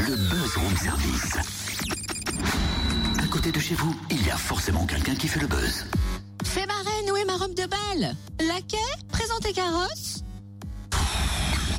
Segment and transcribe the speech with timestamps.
[0.00, 1.36] le Buzz Room Service.
[3.22, 5.86] À côté de chez vous, il y a forcément quelqu'un qui fait le buzz.
[6.44, 8.16] Fais ma reine, où est ma robe de bal?
[8.40, 8.76] Laquais
[9.10, 10.22] Présentez carrosse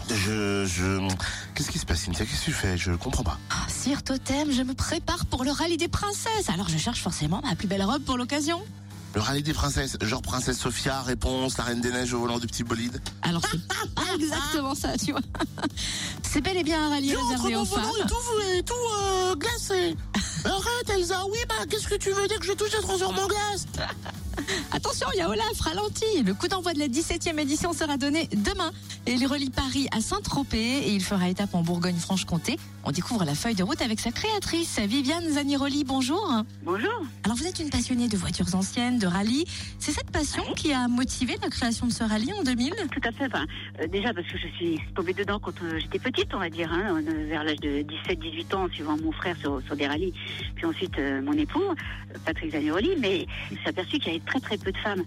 [0.09, 1.07] Je, je,
[1.55, 2.25] qu'est-ce qui se passe, Cynthia?
[2.25, 2.77] Qu'est-ce que tu fais?
[2.77, 3.37] Je comprends pas.
[3.49, 7.41] Ah, Sire Totem, je me prépare pour le rallye des princesses, alors je cherche forcément
[7.43, 8.61] ma plus belle robe pour l'occasion.
[9.13, 12.47] Le rallye des princesses, genre princesse Sophia, réponse, la reine des neiges au volant du
[12.47, 13.01] petit bolide.
[13.23, 15.21] Alors c'est pas exactement ça, tu vois.
[16.23, 17.83] C'est bel et bien un rallye réservé aux femmes.
[18.07, 19.97] tout, et tout euh, glacé.
[20.81, 23.27] Arrête Elsa, oui bah qu'est-ce que tu veux dire que je touche à transforme en
[23.27, 23.67] glace
[24.71, 26.23] Attention, il y a Olaf, ralenti.
[26.25, 28.71] Le coup d'envoi de la 17e édition sera donné demain.
[29.05, 32.57] Et il relie Paris à Saint-Tropez et il fera étape en Bourgogne-Franche-Comté.
[32.83, 35.83] On découvre la feuille de route avec sa créatrice, Viviane Zaniroli.
[35.83, 36.43] Bonjour.
[36.63, 37.01] Bonjour.
[37.23, 39.45] Alors vous êtes une passionnée de voitures anciennes, de rallye.
[39.79, 43.11] C'est cette passion qui a motivé la création de ce rallye en 2000 Tout à
[43.11, 43.25] fait.
[43.25, 43.45] Enfin,
[43.81, 46.71] euh, déjà parce que je suis tombée dedans quand euh, j'étais petite, on va dire,
[46.71, 50.13] hein, euh, vers l'âge de 17-18 ans, en suivant mon frère sur, sur des rallyes.
[50.55, 52.95] Puis ensuite euh, mon époux, euh, Patrick Zaniroli.
[52.99, 55.03] Mais il s'est aperçu qu'il y avait très très peu de femmes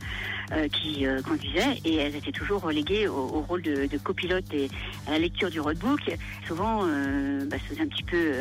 [0.53, 4.69] euh, qui conduisaient et elles étaient toujours reléguées au, rôle de, copilote et
[5.06, 6.01] à la lecture du roadbook.
[6.47, 8.33] Souvent, bah, se un petit peu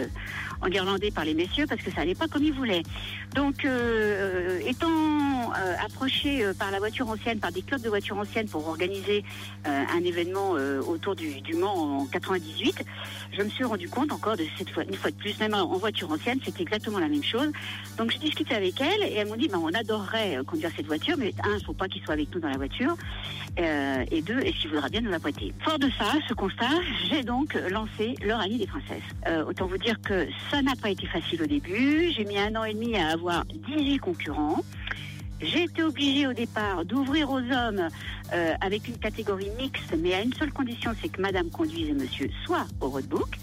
[0.62, 2.84] enguirlandé par les messieurs parce que ça allait pas comme ils voulaient.
[3.34, 3.66] Donc,
[4.66, 5.52] étant
[5.84, 9.24] approché par la voiture ancienne, par des clubs de voitures anciennes pour organiser
[9.66, 10.52] un événement
[10.88, 12.84] autour du, Mans en 98,
[13.38, 15.78] je me suis rendu compte encore de cette fois, une fois de plus, même en
[15.78, 17.52] voiture ancienne, c'est exactement la même chose.
[17.97, 20.88] Donc, j'ai discuté avec elles et elles m'ont dit, ben, on adorerait euh, conduire cette
[20.88, 22.95] voiture, mais un, il faut pas qu'ils soient avec nous dans la voiture,
[23.59, 26.69] euh, et deux, est-ce qu'il voudra bien nous la Fort de ça, ce constat,
[27.09, 29.03] j'ai donc lancé le rallye des princesses.
[29.28, 32.11] Euh, autant vous dire que ça n'a pas été facile au début.
[32.16, 34.61] J'ai mis un an et demi à avoir 18 concurrents.
[35.41, 37.89] J'ai été obligée au départ d'ouvrir aux hommes
[38.34, 41.94] euh, avec une catégorie mixte, mais à une seule condition, c'est que madame conduise et
[41.94, 43.38] monsieur soient au roadbook.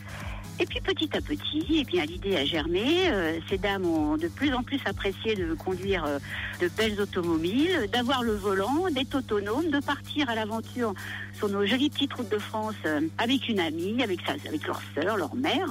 [0.60, 3.08] Et puis petit à petit, eh bien l'idée a germé.
[3.08, 6.18] Euh, ces dames ont de plus en plus apprécié de conduire euh,
[6.60, 10.92] de belles automobiles, d'avoir le volant, d'être autonome, de partir à l'aventure
[11.32, 14.82] sur nos jolies petites routes de France euh, avec une amie, avec sa, avec leur
[14.94, 15.66] sœur, leur mère.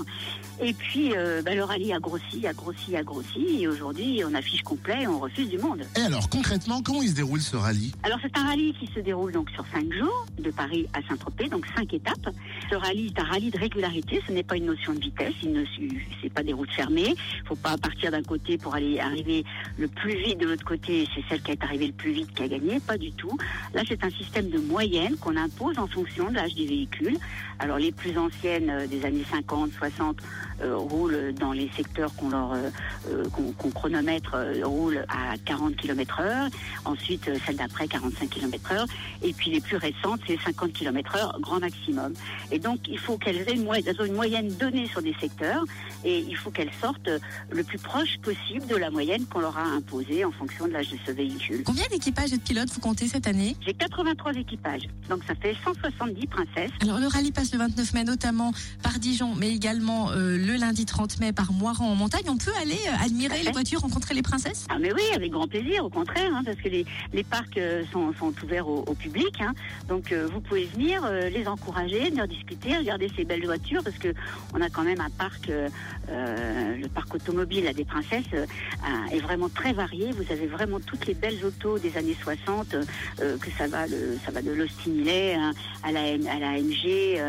[0.62, 1.14] Et puis
[1.46, 3.62] bah, le rallye a grossi, a grossi, a grossi.
[3.62, 5.84] Et aujourd'hui, on affiche complet et on refuse du monde.
[5.96, 7.94] Et alors concrètement, comment il se déroule ce rallye?
[8.04, 11.48] Alors c'est un rallye qui se déroule donc sur cinq jours, de Paris à Saint-Tropez,
[11.48, 12.30] donc cinq étapes.
[12.70, 15.54] Ce rallye est un rallye de régularité, ce n'est pas une notion de vitesse, il
[15.54, 15.64] ne
[16.22, 17.16] c'est pas des routes fermées.
[17.16, 19.44] Il faut pas partir d'un côté pour aller arriver
[19.78, 22.44] le plus vite de l'autre côté, c'est celle qui est arrivée le plus vite qui
[22.44, 23.36] a gagné, pas du tout.
[23.74, 27.18] Là c'est un système de moyenne qu'on impose en fonction de l'âge des véhicules.
[27.60, 30.18] Alors les plus anciennes euh, des années 50, 60
[30.62, 33.26] euh, roulent dans les secteurs qu'on leur euh,
[33.74, 36.48] chronomètre roulent à 40 km heure.
[36.86, 38.86] Ensuite, celle d'après 45 km heure.
[39.22, 42.14] Et puis les plus récentes, c'est 50 km heure grand maximum.
[42.60, 43.64] Donc, il faut qu'elles aient une,
[44.14, 45.64] moyenne, une donnée sur des secteurs
[46.04, 47.10] et il faut qu'elles sortent
[47.52, 50.90] le plus proche possible de la moyenne qu'on leur a imposée en fonction de l'âge
[50.90, 51.64] de ce véhicule.
[51.66, 53.56] Combien d'équipages et de pilotes vous comptez cette année?
[53.66, 56.72] J'ai 83 équipages, donc ça fait 170 princesses.
[56.82, 58.52] Alors le rallye passe le 29 mai notamment
[58.84, 62.24] par Dijon, mais également euh, le lundi 30 mai par Moiran en montagne.
[62.30, 64.66] On peut aller euh, admirer les voitures, rencontrer les princesses?
[64.70, 67.84] Ah mais oui, avec grand plaisir, au contraire, hein, parce que les, les parcs euh,
[67.92, 69.40] sont, sont ouverts au, au public.
[69.42, 69.54] hein.
[69.88, 74.14] donc vous pouvez venir les encourager, venir discuter, regarder ces belles voitures, parce que
[74.54, 75.70] on a quand même un parc, euh,
[76.10, 78.46] euh, le parc automobile à des princesses euh,
[79.12, 80.12] est vraiment très varié.
[80.12, 83.88] Vous avez vraiment toutes les belles autos des années 60, euh, que ça va,
[84.26, 85.52] ça va de l'Austin Millet hein,
[85.84, 87.20] à la à la MG,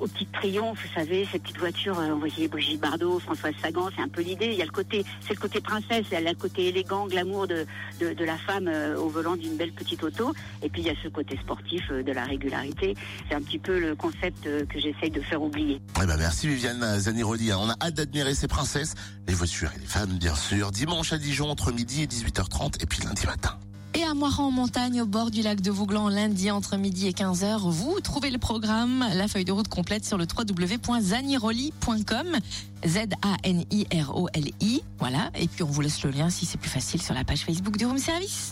[0.00, 1.98] au petit Triomphe, vous savez, ces petites voitures.
[1.98, 4.46] Euh, vous voyez Brigitte Bardot, Françoise Sagan, c'est un peu l'idée.
[4.46, 7.06] Il y a le côté, c'est le côté princesse, il y a le côté élégant,
[7.06, 7.66] glamour de
[8.00, 8.68] de, la femme
[8.98, 10.34] au volant d'une belle petite auto.
[10.62, 12.94] Et puis il y a ce côté sportif de la régularité.
[13.28, 15.80] C'est un petit peu le concept que j'essaye de faire oublier.
[16.02, 17.52] Eh ben merci Viviane Zaniroli.
[17.52, 18.94] On a hâte d'admirer ces princesses,
[19.26, 20.70] les voitures et les femmes bien sûr.
[20.70, 23.58] Dimanche à Dijon entre midi et 18h30 et puis lundi matin.
[23.96, 27.12] Et à Moiran en montagne, au bord du lac de Vouglan, lundi entre midi et
[27.12, 32.26] 15h, vous trouvez le programme, la feuille de route complète sur le www.zaniroli.com.
[32.86, 34.82] Z-A-N-I-R-O-L-I.
[34.98, 35.30] Voilà.
[35.34, 37.78] Et puis on vous laisse le lien si c'est plus facile sur la page Facebook
[37.78, 38.44] du Room Service.